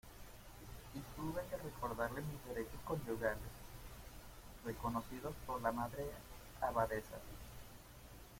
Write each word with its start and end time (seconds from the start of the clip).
y 0.95 0.99
tuve 1.15 1.43
que 1.47 1.57
recordarle 1.57 2.21
mis 2.23 2.43
derechos 2.47 2.81
conyugales, 2.85 3.37
reconocidos 4.65 5.35
por 5.45 5.61
la 5.61 5.71
Madre 5.71 6.05
Abadesa. 6.59 7.19